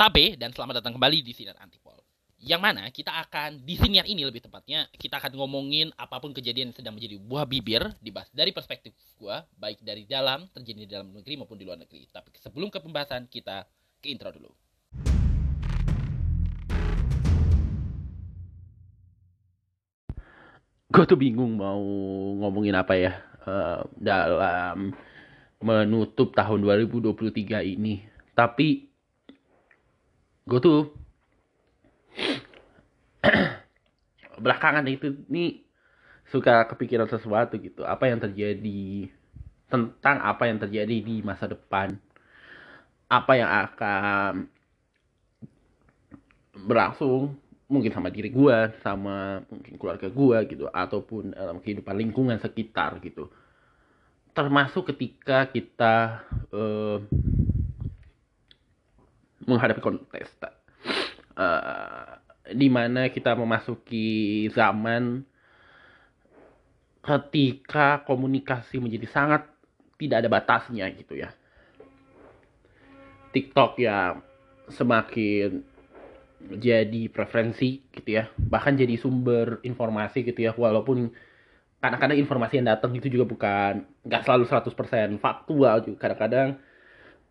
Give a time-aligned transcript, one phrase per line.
[0.00, 2.00] Tabe dan selamat datang kembali di Sinar Antipol.
[2.40, 6.72] Yang mana kita akan di siniar ini lebih tepatnya kita akan ngomongin apa pun kejadian
[6.72, 11.12] yang sedang menjadi buah bibir dibahas dari perspektif gua baik dari dalam terjadi di dalam
[11.12, 12.08] negeri maupun di luar negeri.
[12.08, 13.68] Tapi sebelum ke pembahasan kita
[14.00, 14.48] ke intro dulu.
[20.90, 21.84] gue tuh bingung mau
[22.40, 24.96] ngomongin apa ya uh, dalam
[25.60, 28.00] menutup tahun 2023 ini.
[28.32, 28.89] Tapi
[30.50, 30.90] gue tuh
[34.42, 35.62] belakangan itu nih
[36.30, 37.86] suka kepikiran sesuatu gitu.
[37.86, 39.10] Apa yang terjadi
[39.70, 41.94] tentang apa yang terjadi di masa depan.
[43.10, 44.50] Apa yang akan
[46.66, 47.34] berlangsung
[47.70, 53.30] mungkin sama diri gue, sama mungkin keluarga gue gitu, ataupun dalam kehidupan lingkungan sekitar gitu.
[54.34, 56.22] Termasuk ketika kita
[56.54, 57.02] uh,
[59.50, 60.54] menghadapi kontesta,
[61.34, 65.26] uh, di mana kita memasuki zaman
[67.00, 69.42] ketika komunikasi menjadi sangat
[69.96, 71.32] tidak ada batasnya gitu ya.
[73.30, 74.18] TikTok ya
[74.72, 75.62] semakin
[76.56, 78.28] jadi preferensi gitu ya.
[78.36, 80.52] Bahkan jadi sumber informasi gitu ya.
[80.56, 81.12] Walaupun
[81.80, 85.96] kadang-kadang informasi yang datang itu juga bukan nggak selalu 100% faktual juga.
[86.08, 86.48] Kadang-kadang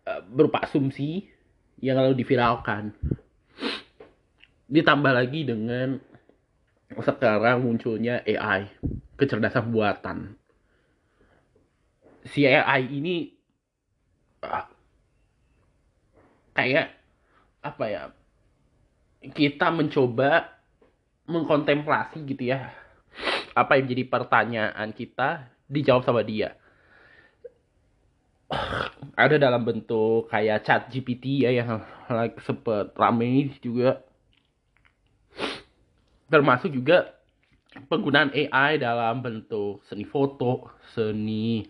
[0.06, 1.26] uh, berupa asumsi
[1.80, 2.92] yang lalu diviralkan.
[4.70, 5.98] Ditambah lagi dengan
[6.94, 8.70] sekarang munculnya AI
[9.18, 10.36] kecerdasan buatan.
[12.28, 13.32] Si AI ini
[14.44, 14.66] uh,
[16.54, 16.92] kayak
[17.60, 18.02] apa ya
[19.32, 20.60] kita mencoba
[21.28, 22.72] mengkontemplasi gitu ya
[23.52, 26.56] apa yang jadi pertanyaan kita dijawab sama dia
[29.16, 31.80] ada dalam bentuk kayak chat GPT ya yang
[32.12, 34.04] like sempet rame juga.
[36.30, 37.16] Termasuk juga
[37.90, 41.64] penggunaan AI dalam bentuk seni foto seni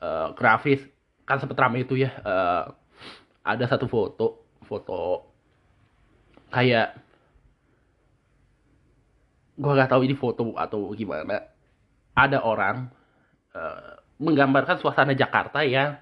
[0.00, 0.80] uh, grafis.
[1.26, 2.64] Kan sempet rame itu ya uh,
[3.44, 5.26] ada satu foto foto
[6.50, 6.94] kayak
[9.60, 11.44] gue gak tahu ini foto atau gimana.
[12.16, 12.88] Ada orang
[13.54, 16.00] uh, menggambarkan suasana Jakarta yang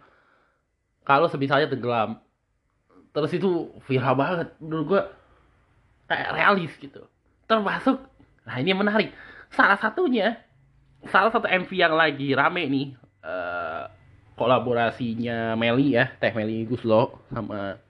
[1.09, 2.21] kalau semisalnya tenggelam
[3.17, 5.03] terus itu viral banget menurut gue
[6.13, 7.09] kayak realis gitu.
[7.49, 7.97] Termasuk
[8.45, 9.17] nah ini yang menarik.
[9.49, 10.37] Salah satunya
[11.09, 12.87] salah satu MV yang lagi rame nih
[13.25, 13.89] uh,
[14.37, 17.81] kolaborasinya Meli ya Teh Meli Guslo sama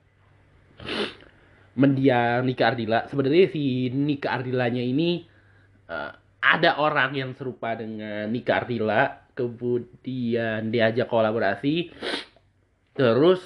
[1.78, 3.07] mendiang Nika Ardila.
[3.11, 5.27] Sebenarnya si Nika Ardilanya ini
[5.91, 11.91] uh, ada orang yang serupa dengan Nika Ardila, kemudian diajak kolaborasi,
[12.98, 13.41] terus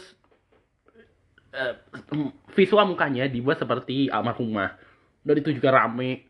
[1.53, 1.77] uh,
[2.57, 4.75] visual mukanya dibuat seperti almarhumah.
[5.23, 6.27] Dan itu juga rame.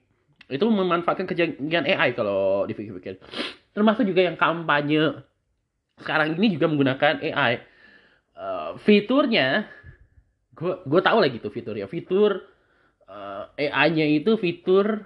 [0.51, 3.23] Itu memanfaatkan kejadian AI kalau dipikir-pikir.
[3.73, 5.23] Termasuk juga yang kampanye
[6.03, 7.63] sekarang ini juga menggunakan AI.
[8.33, 9.71] Uh, fiturnya
[10.53, 12.45] gue gue tahu lah gitu fiturnya fitur
[13.09, 15.05] uh, eh, AI-nya itu fitur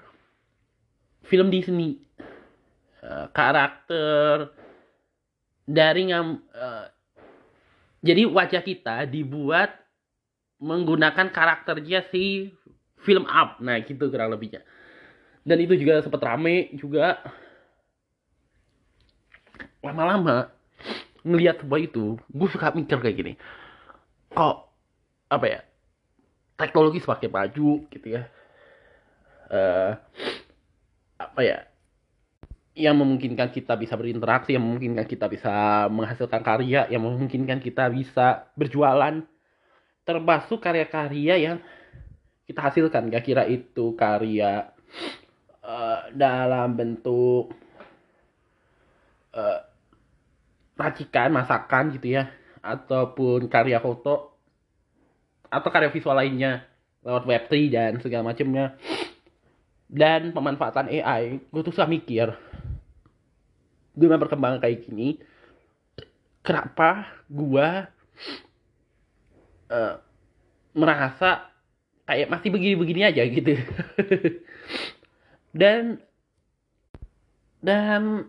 [1.26, 2.02] film Disney
[3.02, 4.50] uh, karakter
[5.66, 6.86] dari uh,
[8.04, 9.72] jadi wajah kita dibuat
[10.60, 12.52] menggunakan karakternya si
[13.04, 13.60] film up.
[13.60, 14.64] Nah gitu kurang lebihnya.
[15.46, 17.22] Dan itu juga sempat rame juga.
[19.84, 20.50] Lama-lama
[21.22, 23.32] ngelihat sebuah itu gue suka mikir kayak gini.
[24.34, 24.56] Kok
[25.30, 25.60] apa ya
[26.58, 28.22] teknologi semakin maju gitu ya.
[29.46, 29.94] Uh,
[31.22, 31.58] apa ya
[32.76, 38.52] yang memungkinkan kita bisa berinteraksi yang memungkinkan kita bisa menghasilkan karya yang memungkinkan kita bisa
[38.52, 39.24] berjualan.
[40.04, 41.56] Termasuk karya-karya yang
[42.44, 43.08] kita hasilkan.
[43.08, 44.76] Gak kira itu karya
[45.64, 47.56] uh, dalam bentuk
[49.32, 49.58] uh,
[50.76, 52.28] racikan masakan gitu ya.
[52.60, 54.36] Ataupun karya foto
[55.48, 56.68] atau karya visual lainnya.
[57.00, 58.76] Lewat Web3 dan segala macamnya.
[59.88, 62.45] Dan pemanfaatan AI gue tuh suka mikir
[63.96, 65.16] dengan perkembangan kayak gini
[66.46, 67.68] kenapa gue
[69.74, 69.94] uh,
[70.78, 71.50] merasa
[72.06, 73.58] kayak masih begini-begini aja gitu?
[75.56, 75.98] Dan
[77.64, 78.28] dan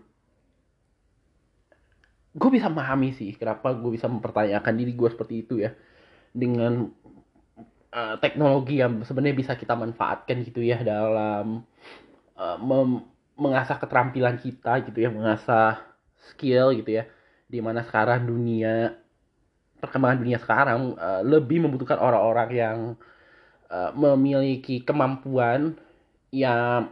[2.33, 5.75] gue bisa memahami sih kenapa gue bisa mempertanyakan diri gue seperti itu ya.
[6.31, 6.87] Dengan
[7.91, 11.67] uh, teknologi yang sebenarnya bisa kita manfaatkan gitu ya dalam
[12.39, 12.57] uh,
[13.37, 15.79] mengasah keterampilan kita gitu ya mengasah
[16.33, 17.03] skill gitu ya
[17.47, 18.97] di mana sekarang dunia
[19.77, 22.77] perkembangan dunia sekarang uh, lebih membutuhkan orang-orang yang
[23.69, 25.77] uh, memiliki kemampuan
[26.33, 26.91] yang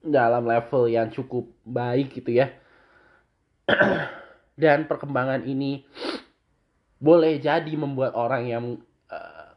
[0.00, 2.56] dalam level yang cukup baik gitu ya.
[4.62, 5.84] Dan perkembangan ini
[7.00, 8.64] boleh jadi membuat orang yang
[9.08, 9.48] uh,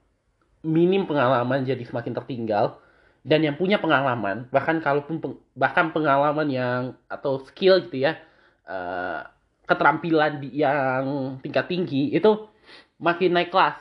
[0.64, 2.80] minim pengalaman jadi semakin tertinggal
[3.24, 8.20] dan yang punya pengalaman bahkan kalaupun peng, bahkan pengalaman yang atau skill gitu ya
[8.68, 9.24] uh,
[9.64, 12.52] keterampilan yang tingkat tinggi itu
[13.00, 13.80] makin naik kelas.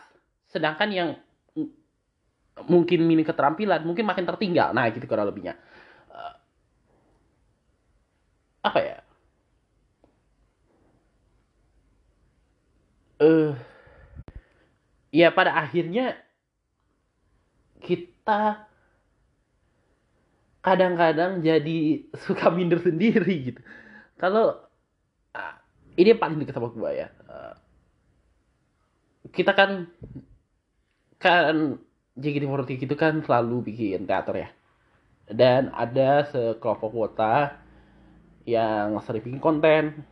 [0.50, 1.08] Sedangkan yang
[2.68, 4.70] mungkin minim keterampilan mungkin makin tertinggal.
[4.70, 5.58] Nah gitu kurang lebihnya.
[6.10, 6.34] Uh,
[8.62, 8.98] apa ya?
[13.22, 13.54] Uh,
[15.14, 16.18] ya pada akhirnya
[17.82, 18.70] kita
[20.62, 23.60] kadang-kadang jadi suka minder sendiri gitu.
[24.16, 24.62] Kalau
[25.34, 25.54] uh,
[25.98, 27.08] ini paling dekat sama gue ya.
[27.26, 27.54] Uh,
[29.34, 29.90] kita kan
[31.18, 31.78] kan
[32.18, 34.48] JKT48 itu kan selalu bikin teater ya.
[35.26, 37.58] Dan ada sekelompok kuota
[38.46, 40.02] yang sering bikin konten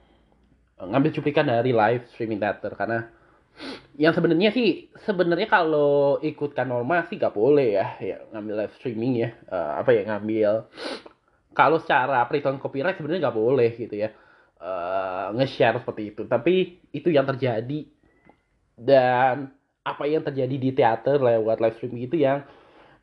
[0.81, 3.11] ngambil cuplikan dari live streaming teater karena
[4.00, 9.12] yang sebenarnya sih sebenarnya kalau ikutkan norma sih gak boleh ya ya ngambil live streaming
[9.20, 10.64] ya uh, apa ya ngambil.
[11.52, 14.14] Kalau secara perhitungan copyright sebenarnya gak boleh gitu ya
[14.61, 16.23] uh, nge-share seperti itu.
[16.29, 17.88] Tapi itu yang terjadi.
[18.81, 19.52] Dan
[19.85, 22.44] apa yang terjadi di teater lewat live streaming itu yang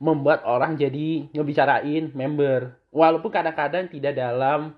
[0.02, 2.74] membuat orang jadi ngebicarain member.
[2.94, 4.74] Walaupun kadang-kadang tidak dalam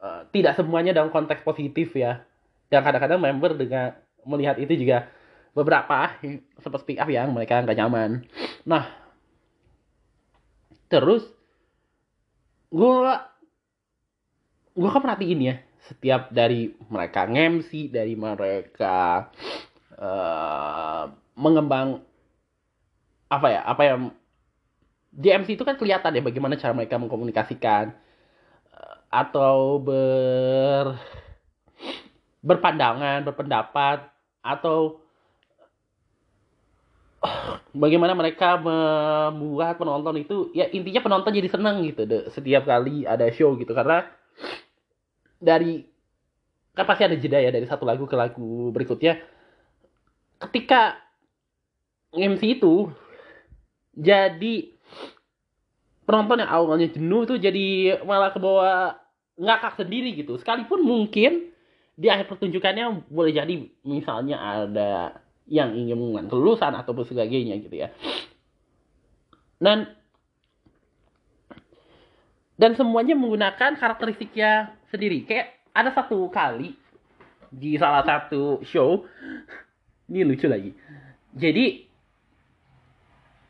[0.00, 2.24] uh, tidak semuanya dalam konteks positif ya.
[2.68, 3.96] Dan kadang-kadang member dengan
[4.28, 5.08] melihat itu juga
[5.56, 6.12] beberapa
[6.60, 8.28] seperti apa yang mereka nggak nyaman.
[8.68, 8.84] Nah
[10.92, 11.24] terus
[12.68, 12.92] gue
[14.76, 15.56] gue kan perhatiin ya
[15.88, 19.32] setiap dari mereka ngemsi dari mereka
[19.96, 22.04] uh, mengembang
[23.32, 24.00] apa ya apa yang
[25.08, 27.96] di MC itu kan kelihatan ya bagaimana cara mereka mengkomunikasikan
[29.08, 31.00] atau ber
[32.44, 34.08] berpandangan, berpendapat
[34.42, 35.02] atau
[37.82, 43.26] bagaimana mereka membuat penonton itu ya intinya penonton jadi senang gitu deh setiap kali ada
[43.34, 43.74] show gitu.
[43.74, 44.06] Karena
[45.38, 45.86] dari
[46.74, 49.18] kan pasti ada jeda ya dari satu lagu ke lagu berikutnya.
[50.38, 50.94] Ketika
[52.14, 52.88] MC itu
[53.98, 54.70] jadi
[56.06, 58.94] penonton yang awalnya jenuh itu jadi malah ke bawah
[59.34, 60.38] ngakak sendiri gitu.
[60.38, 61.50] Sekalipun mungkin
[61.98, 65.18] di akhir pertunjukannya boleh jadi misalnya ada
[65.50, 67.90] yang ingin mengumumkan kelulusan atau sebagainya gitu ya.
[69.58, 69.90] Dan
[72.54, 75.26] dan semuanya menggunakan karakteristiknya sendiri.
[75.26, 76.78] Kayak ada satu kali
[77.50, 79.02] di salah satu show
[80.06, 80.70] ini lucu lagi.
[81.34, 81.66] Jadi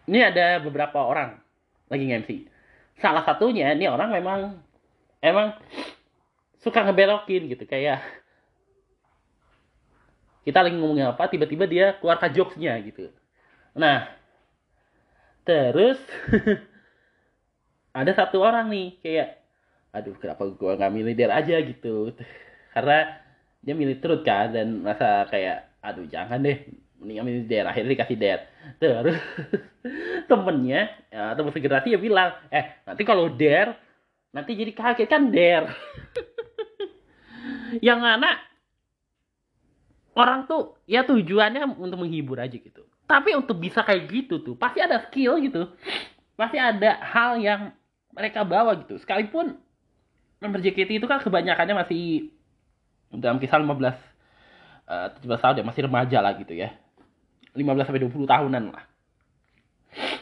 [0.08, 1.36] ini ada beberapa orang
[1.92, 2.30] lagi MC.
[2.96, 4.40] Salah satunya ini orang memang
[5.20, 5.52] emang
[6.64, 8.00] suka ngebelokin gitu kayak
[10.48, 13.12] kita lagi ngomongin apa tiba-tiba dia keluarkan jokesnya gitu.
[13.76, 14.08] Nah
[15.44, 16.00] terus
[18.00, 19.28] ada satu orang nih kayak
[19.92, 21.60] aduh kenapa gua nggak milih der aja?
[21.60, 22.16] gitu.
[22.72, 23.20] Karena
[23.60, 26.64] dia milih terus kan dan rasa kayak aduh jangan deh
[26.96, 28.40] mendingan milih der akhirnya dikasih der
[28.80, 29.20] terus
[30.32, 33.76] temennya ya, temen segerasi ya bilang eh nanti kalau der
[34.32, 35.70] nanti jadi kaget kan der
[37.86, 38.47] yang anak
[40.18, 42.82] orang tuh ya tujuannya untuk menghibur aja gitu.
[43.06, 45.70] Tapi untuk bisa kayak gitu tuh pasti ada skill gitu.
[46.34, 47.70] Pasti ada hal yang
[48.10, 48.98] mereka bawa gitu.
[48.98, 49.54] Sekalipun
[50.42, 52.34] member JKT itu kan kebanyakannya masih
[53.14, 53.70] dalam kisah 15
[54.90, 56.74] uh, 17 tahun ya masih remaja lah gitu ya.
[57.54, 58.84] 15 sampai 20 tahunan lah.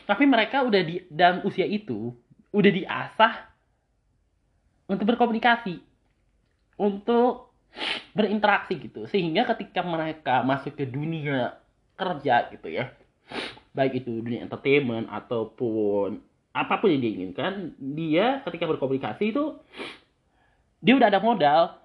[0.06, 2.14] Tapi mereka udah di dalam usia itu
[2.54, 3.34] udah diasah
[4.86, 5.82] untuk berkomunikasi.
[6.76, 7.45] Untuk
[8.16, 9.04] berinteraksi gitu.
[9.08, 11.60] Sehingga ketika mereka masuk ke dunia
[11.96, 12.92] kerja gitu ya
[13.76, 16.24] baik itu dunia entertainment ataupun
[16.56, 19.60] apa pun yang dia inginkan dia ketika berkomunikasi itu
[20.80, 21.76] dia udah ada modal.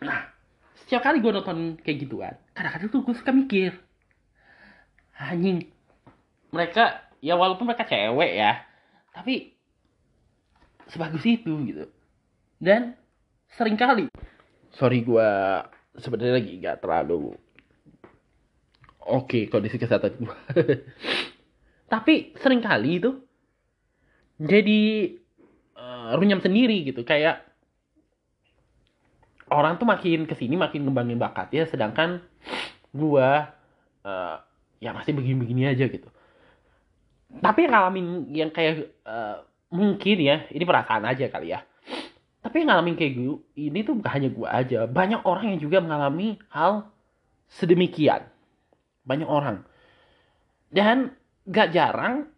[0.00, 0.32] Nah
[0.80, 3.72] setiap kali gue nonton kayak gituan kadang-kadang tuh gue suka mikir
[5.20, 5.68] anjing
[6.48, 8.64] mereka ya walaupun mereka cewek ya
[9.12, 9.52] tapi
[10.88, 11.84] sebagus itu gitu.
[12.56, 12.96] Dan
[13.54, 14.10] sering kali.
[14.74, 15.30] Sorry gue
[15.98, 17.38] sebenarnya lagi nggak terlalu
[19.04, 20.38] oke okay, kondisi kesehatan gue
[21.92, 23.14] tapi sering kali itu
[24.42, 25.14] jadi
[25.78, 27.06] uh, runyam sendiri gitu.
[27.06, 27.46] Kayak
[29.54, 32.18] orang tuh makin ke sini makin ngembangin bakatnya sedangkan
[32.90, 33.28] gue
[34.02, 34.36] uh,
[34.82, 36.10] ya masih begini-begini aja gitu.
[37.38, 41.62] Tapi yang ngalamin yang kayak uh, mungkin ya ini perasaan aja kali ya
[42.44, 44.84] tapi yang ngalamin kayak gue ini tuh bukan hanya gue aja.
[44.84, 46.92] Banyak orang yang juga mengalami hal
[47.56, 48.28] sedemikian.
[49.08, 49.64] Banyak orang.
[50.68, 51.16] Dan
[51.48, 52.28] gak jarang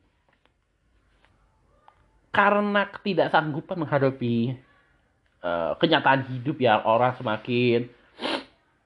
[2.31, 4.55] karena ketidaksanggupan menghadapi
[5.43, 7.91] uh, kenyataan hidup yang orang semakin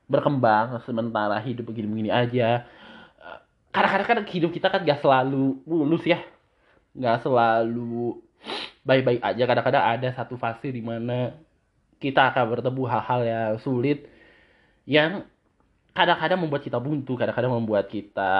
[0.08, 2.64] berkembang sementara hidup begini-begini aja.
[3.70, 6.18] Kadang-kadang kan hidup kita kan gak selalu mulus ya.
[6.96, 8.18] Gak selalu
[8.84, 9.42] baik-baik aja.
[9.44, 11.36] Kadang-kadang ada satu fase di mana
[12.00, 14.08] kita akan bertemu hal-hal yang sulit
[14.88, 15.24] yang
[15.92, 18.32] kadang-kadang membuat kita buntu kadang-kadang membuat kita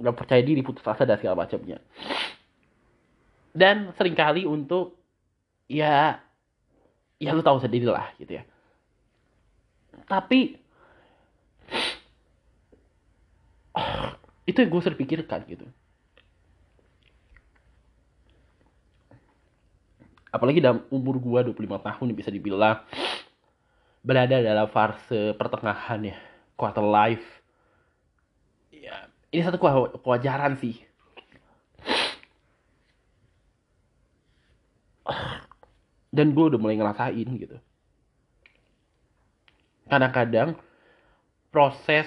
[0.00, 1.76] nggak percaya diri putus asa dan segala macamnya.
[3.52, 4.96] Dan sering kali untuk
[5.68, 6.22] ya
[7.20, 8.44] ya lu tahu sendiri lah gitu ya.
[10.08, 10.56] Tapi
[14.50, 15.68] itu yang gue sering pikirkan gitu
[20.30, 22.82] apalagi dalam umur gue 25 tahun bisa dibilang.
[24.00, 26.16] Berada dalam fase pertengahan ya
[26.56, 27.26] quarter life.
[28.72, 29.60] Ya ini satu
[30.00, 30.80] kewajaran sih.
[36.10, 37.60] Dan gue udah mulai ngerasain gitu.
[39.86, 40.58] Kadang-kadang
[41.54, 42.06] proses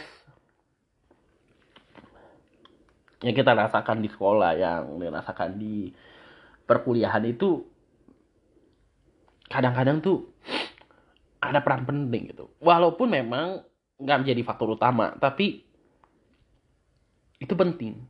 [3.24, 5.96] yang kita rasakan di sekolah yang dirasakan di
[6.68, 7.64] perkuliahan itu
[9.54, 10.34] kadang-kadang tuh
[11.38, 12.50] ada peran penting gitu.
[12.58, 13.62] Walaupun memang
[14.02, 15.62] nggak menjadi faktor utama tapi
[17.38, 18.02] itu penting.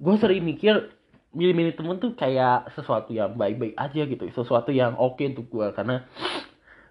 [0.00, 0.96] Gue sering mikir
[1.36, 5.70] milih-milih temen tuh kayak sesuatu yang baik-baik aja gitu sesuatu yang oke okay untuk gue
[5.78, 6.02] karena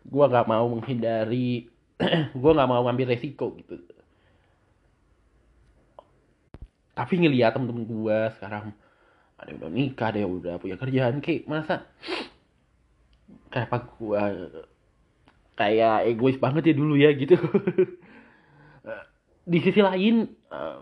[0.08, 1.68] gue nggak mau menghindari
[2.40, 3.82] gue nggak mau ngambil resiko gitu.
[6.94, 8.76] Tapi ngeliat temen-temen gue sekarang
[9.40, 11.88] ada yang udah nikah ada yang udah punya kerjaan kayak masa
[13.50, 14.24] kayak apa gue
[15.60, 17.36] kayak egois banget ya dulu ya gitu.
[19.50, 20.80] Di sisi lain eh,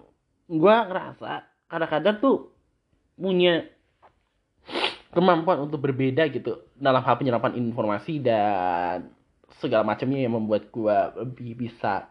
[0.48, 2.38] gue ngerasa kadang-kadang tuh
[3.18, 3.66] punya
[5.12, 9.10] kemampuan untuk berbeda gitu dalam hal penyerapan informasi dan
[9.58, 12.06] segala macamnya yang membuat gue lebih bisa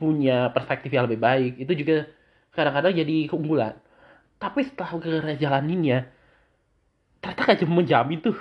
[0.00, 1.52] punya perspektif yang lebih baik.
[1.62, 2.10] Itu juga
[2.50, 3.78] kadang-kadang jadi keunggulan.
[4.42, 6.10] Tapi setelah gue jalaninnya
[7.22, 8.34] ternyata cuma menjamin tuh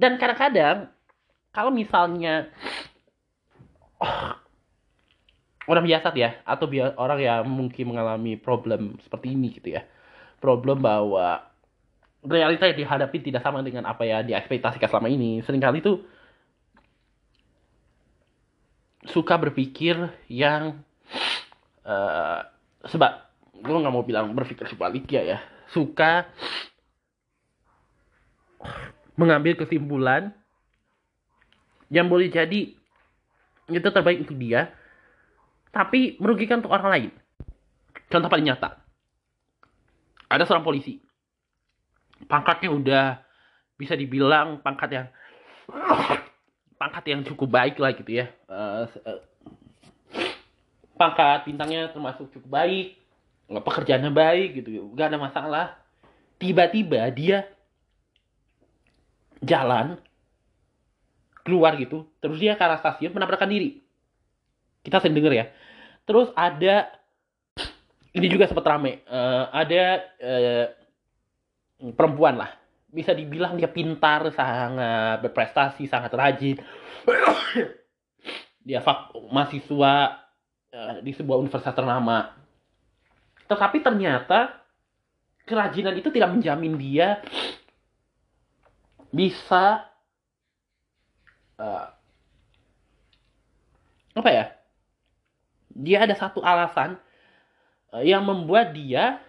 [0.00, 0.88] dan kadang-kadang
[1.52, 2.48] kalau misalnya
[4.00, 4.32] oh,
[5.68, 9.84] orang biasa ya atau biar orang yang mungkin mengalami problem seperti ini gitu ya.
[10.40, 11.44] Problem bahwa
[12.24, 15.44] realita yang dihadapi tidak sama dengan apa ya diekspektasikan selama ini.
[15.44, 16.00] Seringkali tuh
[19.04, 20.00] suka berpikir
[20.32, 20.80] yang
[21.84, 22.40] uh,
[22.88, 23.28] sebab
[23.60, 25.38] gue nggak mau bilang berpikir sebaliknya ya.
[25.68, 26.24] Suka
[29.20, 30.32] mengambil kesimpulan
[31.92, 32.72] yang boleh jadi
[33.68, 34.72] itu terbaik untuk dia
[35.70, 37.10] tapi merugikan untuk orang lain.
[38.10, 38.80] Contoh paling nyata.
[40.26, 40.98] Ada seorang polisi.
[42.26, 43.06] Pangkatnya udah
[43.78, 45.06] bisa dibilang pangkat yang
[46.74, 48.26] pangkat yang cukup baik lah gitu ya.
[48.50, 48.86] Uh,
[50.98, 52.98] pangkat bintangnya termasuk cukup baik.
[53.50, 54.90] Pekerjaannya baik gitu.
[54.94, 55.66] Gak ada masalah.
[56.38, 57.46] Tiba-tiba dia
[59.40, 59.96] jalan
[61.40, 63.80] keluar gitu terus dia ke arah stasiun menabrakkan diri.
[64.80, 65.46] Kita sering denger ya.
[66.04, 66.88] Terus ada
[68.16, 69.82] ini juga sempat rame uh, ada
[70.20, 70.66] uh,
[71.96, 72.50] perempuan lah.
[72.90, 76.58] Bisa dibilang dia pintar sangat berprestasi sangat rajin.
[78.60, 78.84] Dia
[79.30, 80.20] mahasiswa
[80.70, 82.30] Eh, di sebuah universitas ternama.
[83.50, 84.62] Tetapi ternyata
[85.42, 87.18] kerajinan itu tidak menjamin dia
[89.10, 89.86] bisa
[91.58, 91.86] uh,
[94.16, 94.44] apa ya?
[95.70, 96.98] Dia ada satu alasan
[97.94, 99.22] uh, yang membuat dia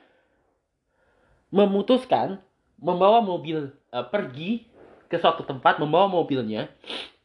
[1.54, 2.42] memutuskan
[2.82, 4.66] membawa mobil uh, pergi
[5.12, 6.72] ke suatu tempat membawa mobilnya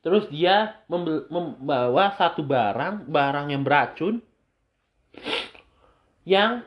[0.07, 4.23] Terus dia membawa satu barang, barang yang beracun
[6.23, 6.63] yang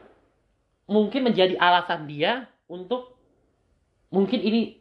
[0.84, 3.16] mungkin menjadi alasan dia untuk
[4.12, 4.79] mungkin ini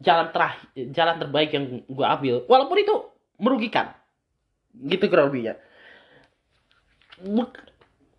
[0.00, 0.66] jalan terakhir,
[0.96, 2.94] jalan terbaik yang gue ambil, walaupun itu
[3.36, 3.92] merugikan,
[4.74, 5.60] gitu kurang lebihnya.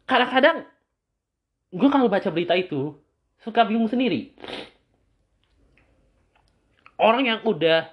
[0.05, 0.69] Kadang-kadang
[1.73, 2.93] gue kalau baca berita itu
[3.41, 4.33] suka bingung sendiri.
[7.01, 7.89] Orang yang udah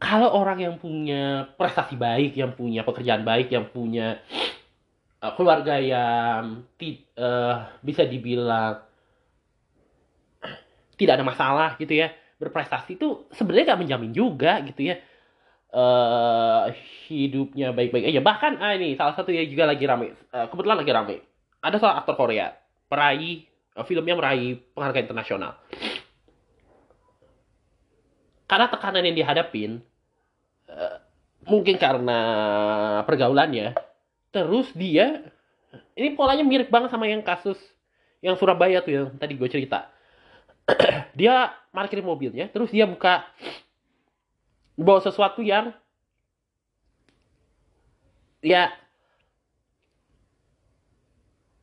[0.00, 4.22] kalau orang yang punya prestasi baik, yang punya pekerjaan baik, yang punya
[5.20, 6.64] uh, keluarga yang
[7.18, 8.87] uh, bisa dibilang
[10.98, 12.10] tidak ada masalah gitu ya.
[12.38, 14.98] Berprestasi itu sebenarnya gak menjamin juga gitu ya.
[15.68, 16.72] Uh,
[17.06, 18.20] hidupnya baik-baik aja.
[18.24, 21.16] Bahkan ah, ini salah satu yang juga lagi rame uh, kebetulan lagi rame.
[21.62, 22.52] Ada salah aktor Korea
[22.88, 25.60] peraih uh, filmnya meraih penghargaan internasional.
[28.48, 29.84] Karena tekanan yang dihadapin
[31.48, 32.20] mungkin karena
[33.08, 33.72] pergaulannya
[34.28, 35.32] terus dia
[35.96, 37.56] ini polanya mirip banget sama yang kasus
[38.20, 39.88] yang Surabaya tuh yang tadi gue cerita
[41.18, 43.24] dia parkir mobilnya terus dia buka
[44.78, 45.74] bawa sesuatu yang
[48.38, 48.70] ya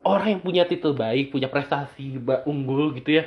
[0.05, 3.23] orang yang punya titel baik, punya prestasi unggul gitu ya,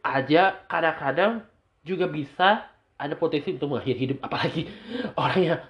[0.00, 1.44] aja kadang-kadang
[1.84, 2.64] juga bisa
[2.96, 4.64] ada potensi untuk mengakhiri hidup apalagi
[5.20, 5.60] orang yang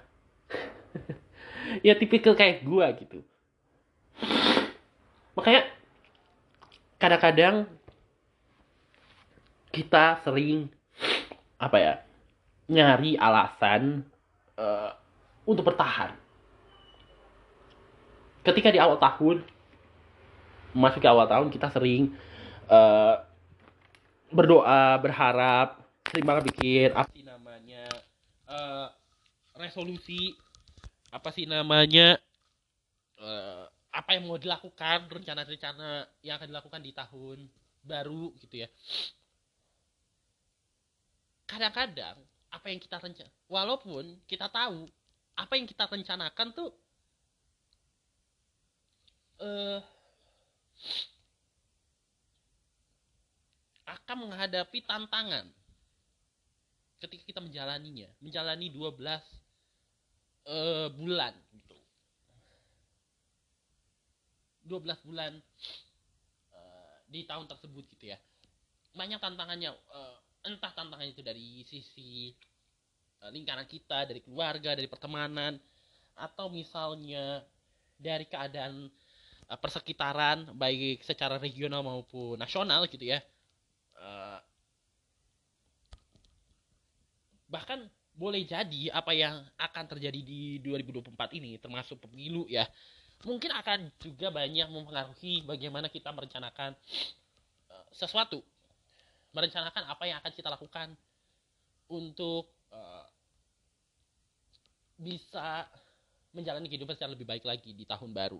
[1.87, 3.19] ya tipikal kayak gua gitu.
[5.35, 5.67] Makanya
[6.95, 7.67] kadang-kadang
[9.75, 10.71] kita sering
[11.59, 11.93] apa ya
[12.71, 14.07] nyari alasan
[14.55, 14.95] uh,
[15.43, 16.15] untuk bertahan.
[18.47, 19.43] Ketika di awal tahun,
[20.71, 22.15] masuk ke awal tahun kita sering
[22.71, 23.19] uh,
[24.31, 27.83] berdoa, berharap, sering banget bikin apa sih namanya
[28.47, 28.87] uh,
[29.59, 30.33] resolusi,
[31.11, 32.15] apa sih namanya
[33.19, 37.39] uh, apa yang mau dilakukan, rencana-rencana yang akan dilakukan di tahun
[37.85, 38.69] baru gitu ya
[41.45, 42.17] kadang-kadang
[42.49, 44.89] apa yang kita rencana walaupun kita tahu
[45.35, 46.71] apa yang kita rencanakan tuh
[49.43, 49.79] uh,
[53.85, 55.45] akan menghadapi tantangan
[57.03, 59.21] ketika kita menjalaninya menjalani 12 uh,
[60.49, 61.77] eh, bulan gitu.
[64.65, 65.33] 12 bulan
[66.49, 68.17] uh, di tahun tersebut gitu ya.
[68.97, 72.31] Banyak tantangannya uh, entah tantangan itu dari sisi
[73.21, 75.57] uh, lingkaran kita, dari keluarga, dari pertemanan,
[76.15, 77.43] atau misalnya
[77.97, 78.87] dari keadaan
[79.49, 83.19] uh, persekitaran, baik secara regional maupun nasional gitu ya.
[83.97, 84.39] Uh,
[87.49, 92.63] bahkan boleh jadi apa yang akan terjadi di 2024 ini termasuk pemilu ya
[93.27, 96.79] mungkin akan juga banyak mempengaruhi bagaimana kita merencanakan
[97.91, 98.43] sesuatu
[99.35, 100.95] merencanakan apa yang akan kita lakukan
[101.91, 103.03] untuk uh,
[104.95, 105.67] bisa
[106.31, 108.39] menjalani kehidupan secara lebih baik lagi di tahun baru.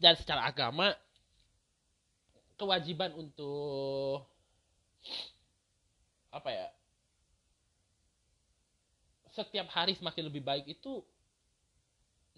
[0.00, 0.92] Dan secara agama,
[2.60, 4.24] kewajiban untuk
[6.28, 6.68] apa ya?
[9.32, 11.00] Setiap hari semakin lebih baik itu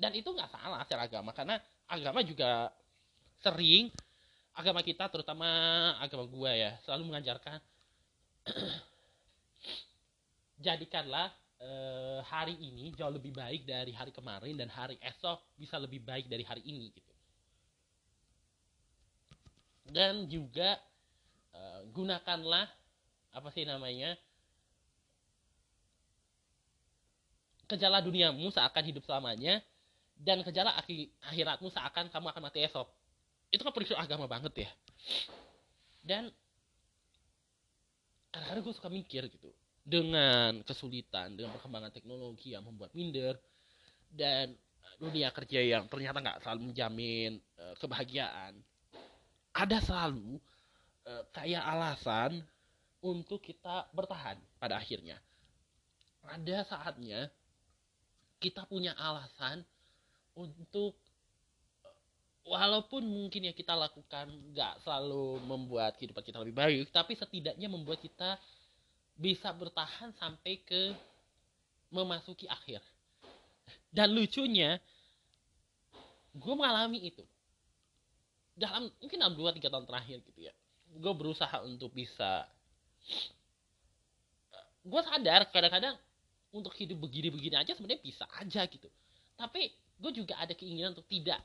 [0.00, 2.72] dan itu nggak salah secara agama karena agama juga
[3.44, 3.92] sering
[4.54, 5.46] agama kita terutama
[6.02, 7.58] agama gue ya selalu mengajarkan
[10.64, 16.04] jadikanlah uh, hari ini jauh lebih baik dari hari kemarin dan hari esok bisa lebih
[16.04, 17.12] baik dari hari ini gitu.
[19.90, 20.78] Dan juga
[21.56, 22.68] uh, gunakanlah
[23.30, 24.18] apa sih namanya
[27.70, 29.62] kejala duniamu seakan hidup selamanya
[30.18, 30.74] dan kejala
[31.22, 32.90] akhiratmu seakan kamu akan mati esok
[33.50, 34.70] itu kan prinsip agama banget ya.
[36.00, 36.30] Dan
[38.30, 39.50] kadang-kadang gue suka mikir gitu.
[39.82, 43.34] Dengan kesulitan dengan perkembangan teknologi yang membuat minder
[44.10, 44.54] dan
[45.00, 48.52] dunia kerja yang ternyata nggak selalu menjamin uh, kebahagiaan
[49.56, 50.38] ada selalu
[51.08, 52.44] uh, kayak alasan
[53.00, 55.18] untuk kita bertahan pada akhirnya.
[56.20, 57.32] Ada saatnya
[58.38, 59.64] kita punya alasan
[60.36, 60.96] untuk
[62.50, 68.02] walaupun mungkin yang kita lakukan nggak selalu membuat kehidupan kita lebih baik tapi setidaknya membuat
[68.02, 68.34] kita
[69.14, 70.90] bisa bertahan sampai ke
[71.94, 72.82] memasuki akhir.
[73.94, 74.82] Dan lucunya
[76.34, 77.22] gue mengalami itu.
[78.58, 80.54] Dalam mungkin dalam dua tiga tahun terakhir gitu ya
[80.98, 82.50] gue berusaha untuk bisa
[84.82, 85.94] gue sadar kadang-kadang
[86.50, 88.90] untuk hidup begini-begini aja sebenarnya bisa aja gitu.
[89.38, 91.38] Tapi gue juga ada keinginan untuk tidak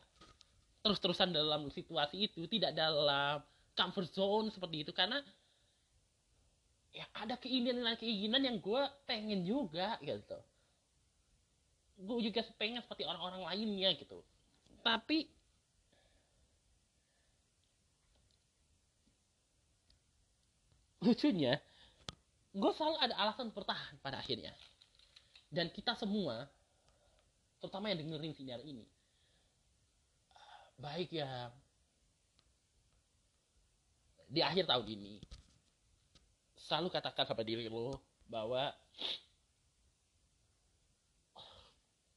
[0.86, 3.42] terus-terusan dalam situasi itu tidak dalam
[3.74, 4.94] comfort zone seperti itu.
[4.94, 5.18] Karena
[6.94, 10.38] ya ada keinginan-keinginan yang gue pengen juga gitu.
[12.06, 14.22] Gue juga pengen seperti orang-orang lainnya gitu.
[14.86, 15.26] Tapi
[21.02, 21.58] lucunya
[22.54, 24.54] gue selalu ada alasan bertahan pada akhirnya.
[25.50, 26.46] Dan kita semua
[27.58, 28.86] terutama yang dengerin sinyal ini
[30.80, 31.52] baik ya.
[34.26, 35.22] Di akhir tahun ini
[36.60, 38.74] selalu katakan sama diri lo bahwa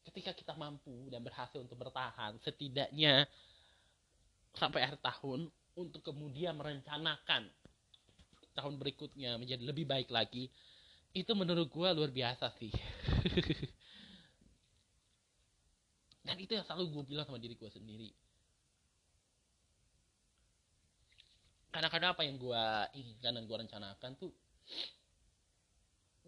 [0.08, 3.28] ketika kita mampu dan berhasil untuk bertahan setidaknya
[4.56, 7.52] sampai akhir tahun untuk kemudian merencanakan
[8.56, 10.50] tahun berikutnya menjadi lebih baik lagi
[11.14, 12.68] itu menurut gue luar biasa sih.
[16.26, 18.10] Dan itu yang selalu gue bilang sama diri gue sendiri
[21.68, 22.64] kadang-kadang apa yang gue
[22.96, 24.32] inginkan dan gue rencanakan tuh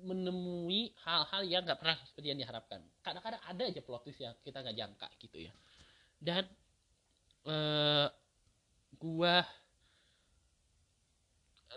[0.01, 2.81] menemui hal-hal yang nggak pernah seperti yang diharapkan.
[3.05, 5.53] Kadang-kadang ada aja plot twist yang kita nggak jangka gitu ya.
[6.21, 6.45] Dan
[7.45, 8.09] uh,
[8.97, 9.45] gua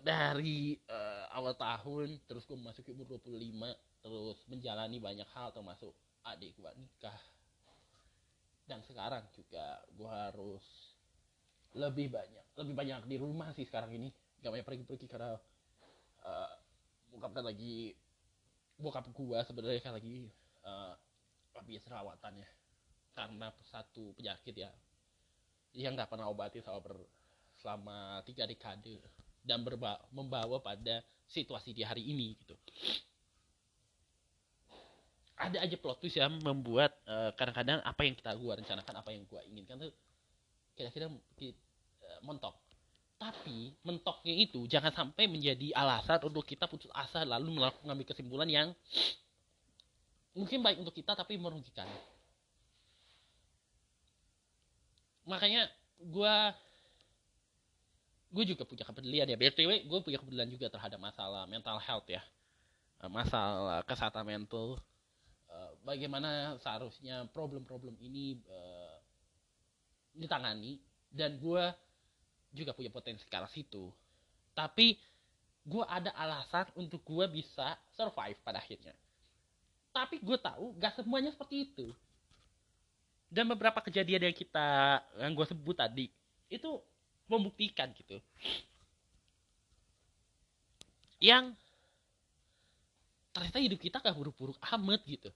[0.04, 3.54] dari uh, awal tahun terus gue masuk umur 25
[4.04, 5.94] terus menjalani banyak hal termasuk
[6.26, 7.20] adik gue nikah.
[8.64, 10.93] Dan sekarang juga gue harus
[11.74, 14.10] lebih banyak lebih banyak di rumah sih sekarang ini.
[14.44, 15.34] Gak banyak pergi-pergi karena
[16.28, 16.52] uh,
[17.14, 17.96] bokap kan lagi
[18.78, 20.28] bokap gue sebenarnya kan lagi
[20.68, 20.94] uh,
[21.58, 22.50] habis rawatan ya.
[23.14, 24.70] Karena satu penyakit ya.
[25.74, 27.02] Yang nggak pernah obati selama
[27.58, 29.02] selama tiga dekade
[29.42, 32.54] dan berba, membawa pada situasi di hari ini gitu.
[35.34, 39.26] Ada aja plot twist yang membuat uh, kadang-kadang apa yang kita gua rencanakan apa yang
[39.26, 39.92] gua inginkan tuh
[40.78, 41.63] kira-kira uh,
[42.24, 42.56] mentok.
[43.20, 48.68] Tapi mentoknya itu jangan sampai menjadi alasan untuk kita putus asa lalu mengambil kesimpulan yang
[50.34, 51.88] mungkin baik untuk kita tapi merugikan.
[55.24, 55.72] Makanya
[56.04, 56.36] gue
[58.34, 59.38] gue juga punya kepedulian ya.
[59.38, 62.20] Btw gue punya kepedulian juga terhadap masalah mental health ya.
[63.00, 64.82] Eh, masalah kesehatan mental.
[65.48, 68.98] Eh, bagaimana seharusnya problem-problem ini uh,
[70.18, 70.82] ditangani.
[71.14, 71.64] Dan gue
[72.54, 73.90] juga punya potensi ke arah situ.
[74.54, 74.96] Tapi
[75.66, 78.94] gue ada alasan untuk gue bisa survive pada akhirnya.
[79.90, 81.90] Tapi gue tahu gak semuanya seperti itu.
[83.34, 86.06] Dan beberapa kejadian yang kita yang gue sebut tadi
[86.54, 86.70] itu
[87.26, 88.22] membuktikan gitu.
[91.18, 91.58] Yang
[93.34, 95.34] ternyata hidup kita gak buruk-buruk amat gitu.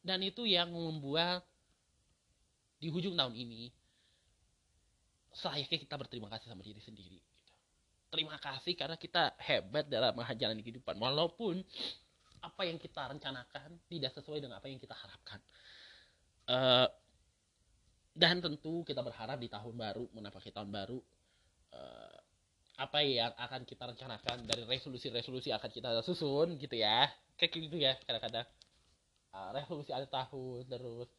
[0.00, 1.44] Dan itu yang membuat
[2.80, 3.83] di ujung tahun ini
[5.34, 7.52] selayaknya kita berterima kasih sama diri sendiri gitu.
[8.14, 10.94] terima kasih karena kita hebat dalam menjalani kehidupan.
[10.94, 11.58] Walaupun
[12.44, 15.40] apa yang kita rencanakan tidak sesuai dengan apa yang kita harapkan.
[16.44, 16.86] Uh,
[18.14, 21.00] dan tentu kita berharap di tahun baru menapaki tahun baru
[21.74, 22.18] uh,
[22.78, 27.08] apa yang akan kita rencanakan dari resolusi-resolusi akan kita susun gitu ya.
[27.34, 28.46] Kayak gitu ya kadang-kadang.
[29.34, 31.10] Uh, resolusi akhir tahun terus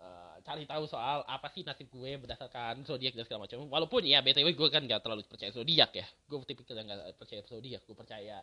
[0.00, 3.68] uh, cari tahu soal apa sih nasib gue berdasarkan zodiak dan segala macam.
[3.68, 6.06] Walaupun ya btw gue kan gak terlalu percaya zodiak ya.
[6.26, 7.84] Gue tipikal yang gak percaya zodiak.
[7.84, 8.40] Gue percaya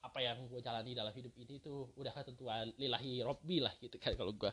[0.00, 4.16] apa yang gue jalani dalam hidup ini tuh udah ketentuan lillahi robbi lah gitu kan
[4.18, 4.50] kalau gue.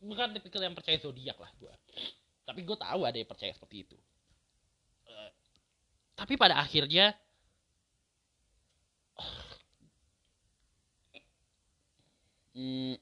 [0.00, 1.74] Bukan tipikal yang percaya zodiak lah gue.
[2.44, 3.96] Tapi gue tahu ada yang percaya seperti itu.
[5.06, 5.30] Uh,
[6.16, 7.14] tapi pada akhirnya
[12.56, 12.96] hmm,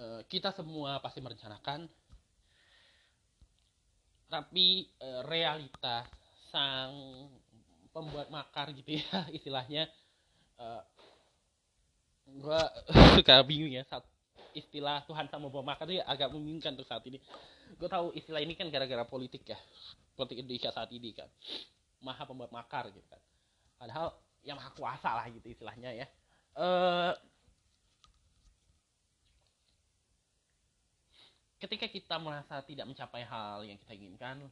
[0.00, 1.84] uh, kita semua pasti merencanakan
[4.32, 6.08] tapi uh, realita
[6.48, 7.28] sang
[7.92, 9.86] pembuat makar gitu ya istilahnya
[10.56, 10.82] uh,
[12.26, 12.60] gue
[13.20, 14.06] suka bingung ya saat
[14.54, 17.22] istilah Tuhan sama bom makan itu ya agak membingungkan untuk saat ini.
[17.78, 19.58] Gue tahu istilah ini kan gara-gara politik ya,
[20.18, 21.30] politik Indonesia saat ini kan,
[22.02, 23.22] maha pembuat makar gitu kan.
[23.78, 26.06] Padahal yang maha kuasa lah gitu istilahnya ya.
[31.60, 34.48] Ketika kita merasa tidak mencapai hal yang kita inginkan,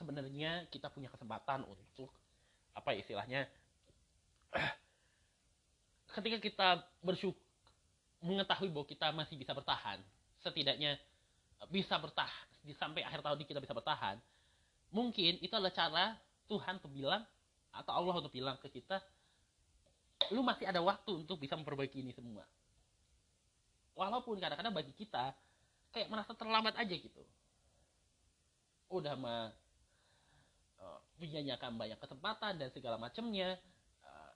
[0.00, 2.08] sebenarnya kita punya kesempatan untuk
[2.72, 3.44] apa istilahnya
[6.16, 6.68] ketika kita
[7.04, 7.42] bersyukur
[8.24, 10.02] mengetahui bahwa kita masih bisa bertahan,
[10.42, 10.98] setidaknya
[11.70, 14.16] bisa bertahan sampai akhir tahun ini kita bisa bertahan,
[14.90, 16.04] mungkin itu adalah cara
[16.50, 17.22] Tuhan untuk bilang
[17.70, 18.98] atau Allah untuk bilang ke kita,
[20.34, 22.42] lu masih ada waktu untuk bisa memperbaiki ini semua.
[23.94, 25.34] Walaupun kadang-kadang bagi kita
[25.94, 27.22] kayak merasa terlambat aja gitu.
[28.88, 29.52] Udah mah
[30.80, 33.56] uh, menyanyikan banyak kesempatan dan segala macamnya
[34.04, 34.32] uh,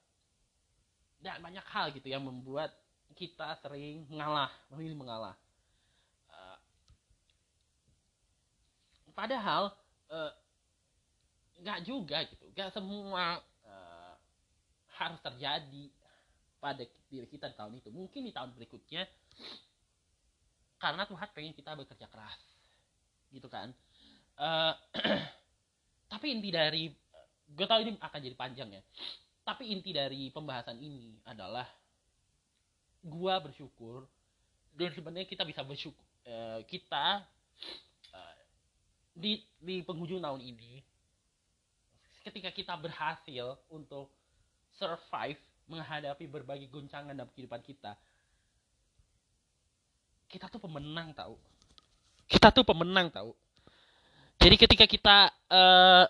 [1.21, 2.73] dan banyak hal gitu yang membuat
[3.12, 5.37] kita sering mengalah, memilih mengalah.
[6.33, 6.59] Uh,
[9.12, 9.77] padahal
[11.62, 13.41] nggak juga gitu, nggak semua
[15.03, 15.85] harus terjadi
[16.62, 17.91] pada diri kita di tahun itu.
[17.91, 19.03] Mungkin di tahun berikutnya
[20.83, 22.42] karena Tuhan pengen kita bekerja keras.
[23.31, 23.71] Gitu kan.
[24.35, 24.75] Uh,
[26.12, 26.90] tapi inti dari
[27.47, 28.83] gue tau ini akan jadi panjang ya.
[29.47, 31.71] Tapi inti dari pembahasan ini adalah
[33.03, 34.11] gue bersyukur
[34.75, 37.27] dan sebenarnya kita bisa bersyukur uh, kita
[38.14, 38.37] uh,
[39.14, 40.79] di di penghujung tahun ini
[42.23, 44.07] ketika kita berhasil untuk
[44.79, 47.99] survive menghadapi berbagai goncangan dalam kehidupan kita
[50.33, 51.37] kita tuh pemenang tahu
[52.25, 53.37] kita tuh pemenang tahu
[54.40, 55.16] jadi ketika kita
[55.53, 56.09] uh,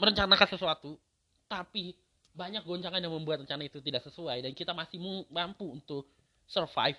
[0.00, 0.96] merencanakan sesuatu
[1.44, 1.92] tapi
[2.32, 4.96] banyak goncangan yang membuat rencana itu tidak sesuai dan kita masih
[5.28, 6.08] mampu untuk
[6.48, 6.96] survive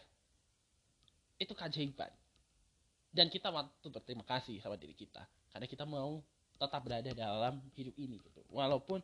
[1.42, 2.14] itu keajaiban
[3.10, 6.22] dan kita waktu berterima kasih sama diri kita karena kita mau
[6.62, 8.46] tetap berada dalam hidup ini gitu.
[8.54, 9.02] Walaupun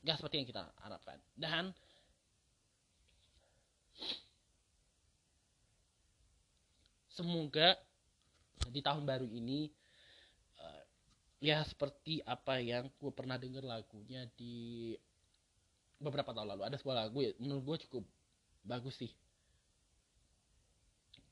[0.00, 1.20] nggak seperti yang kita harapkan.
[1.36, 1.76] Dan
[7.18, 7.74] semoga
[8.70, 9.66] di tahun baru ini
[10.62, 10.82] uh,
[11.42, 14.94] ya seperti apa yang gue pernah denger lagunya di
[15.98, 16.62] beberapa tahun lalu.
[16.70, 18.04] Ada sebuah lagu ya menurut gue cukup
[18.62, 19.10] bagus sih.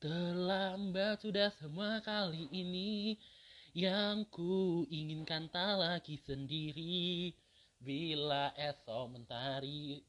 [0.02, 3.14] Terlambat sudah semua kali ini
[3.72, 7.30] yang ku inginkan tak lagi sendiri.
[7.78, 10.02] Bila esok mentari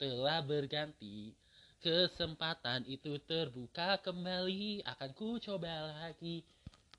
[0.00, 1.36] telah berganti
[1.82, 4.82] kesempatan itu terbuka kembali.
[4.86, 6.42] Akan ku coba lagi.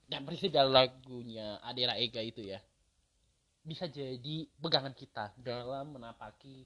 [0.09, 2.57] Dan prinsip dalam lagunya Adera Ega itu ya.
[3.61, 6.65] Bisa jadi pegangan kita dalam menapaki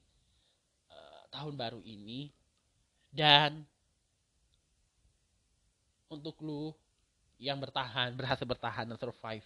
[0.88, 2.32] uh, tahun baru ini.
[3.14, 3.68] Dan
[6.08, 6.72] untuk lu
[7.42, 9.44] yang bertahan berhasil bertahan dan survive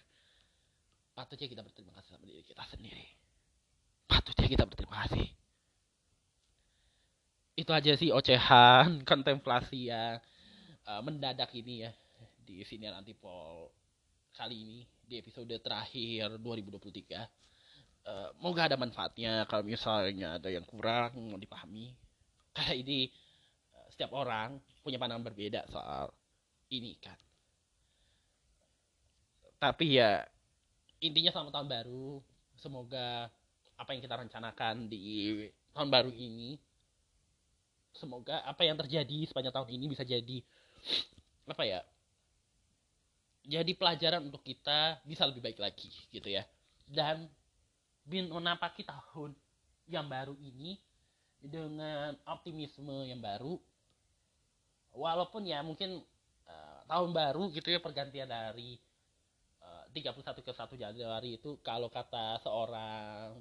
[1.16, 3.06] patutnya kita berterima kasih sama diri kita sendiri.
[4.06, 5.37] Patutnya kita berterima kasih
[7.58, 10.22] itu aja sih ocehan kontemplasi yang
[10.86, 11.90] uh, mendadak ini ya
[12.46, 13.74] di siniar antipol
[14.38, 17.38] kali ini di episode terakhir 2023
[18.08, 21.92] uh, moga ada manfaatnya kalau misalnya ada yang kurang mau dipahami.
[22.56, 23.10] Karena ini
[23.76, 26.14] uh, setiap orang punya pandangan berbeda soal
[26.72, 27.18] ini kan.
[29.58, 30.22] Tapi ya
[31.02, 32.10] intinya selamat tahun baru.
[32.58, 33.30] Semoga
[33.78, 36.58] apa yang kita rencanakan di tahun baru ini
[37.96, 40.44] semoga apa yang terjadi sepanjang tahun ini bisa jadi
[41.48, 41.80] apa ya
[43.48, 46.44] jadi pelajaran untuk kita bisa lebih baik lagi gitu ya.
[46.84, 47.24] Dan
[48.04, 49.32] bin tahun
[49.88, 50.76] yang baru ini
[51.40, 53.56] dengan optimisme yang baru
[54.92, 56.04] walaupun ya mungkin
[56.44, 58.76] uh, tahun baru gitu ya pergantian dari
[59.64, 63.38] uh, 31 ke 1 Januari itu kalau kata seorang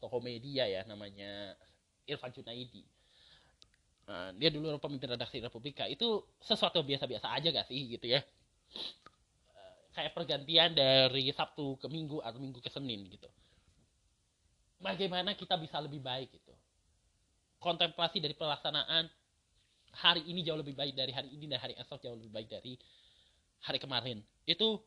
[0.00, 1.52] tokoh media ya namanya
[2.08, 2.86] Irfan Junaidi
[4.10, 5.86] Nah, dia dulu pemimpin redaksi Republika.
[5.86, 8.18] Itu sesuatu biasa-biasa aja gak sih gitu ya?
[9.54, 13.30] Uh, kayak pergantian dari Sabtu ke Minggu atau Minggu ke Senin gitu.
[14.82, 16.50] Bagaimana kita bisa lebih baik gitu?
[17.62, 19.06] Kontemplasi dari pelaksanaan
[20.02, 22.74] hari ini jauh lebih baik dari hari ini dan hari esok jauh lebih baik dari
[23.62, 24.18] hari kemarin.
[24.42, 24.82] Itu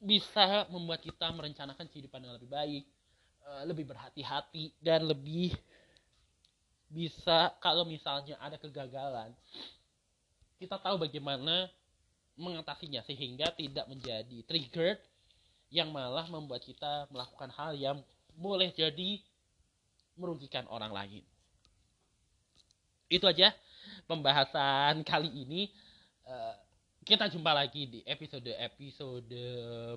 [0.00, 2.84] bisa membuat kita merencanakan kehidupan yang lebih baik
[3.44, 5.52] eh, lebih berhati-hati dan lebih
[6.90, 9.30] bisa kalau misalnya ada kegagalan
[10.60, 11.70] kita tahu bagaimana
[12.36, 15.00] mengatasinya sehingga tidak menjadi trigger
[15.72, 17.98] yang malah membuat kita melakukan hal yang
[18.36, 19.22] boleh jadi
[20.18, 21.24] merugikan orang lain.
[23.08, 23.54] Itu aja
[24.04, 25.70] pembahasan kali ini.
[26.26, 26.54] Eh,
[27.06, 29.32] kita jumpa lagi di episode-episode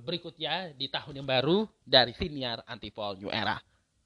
[0.01, 3.59] berikutnya di tahun yang baru dari Siniar Antipol New Era.